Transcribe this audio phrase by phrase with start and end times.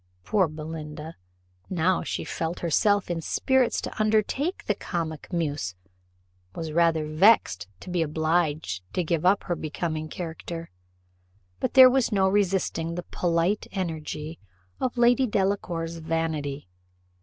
[0.23, 1.15] Poor Belinda,
[1.69, 5.75] now that she felt herself in spirits to undertake the comic muse,
[6.55, 10.71] was rather vexed to be obliged to give up her becoming character;
[11.59, 14.39] but there was no resisting the polite energy
[14.79, 16.67] of Lady Delacour's vanity.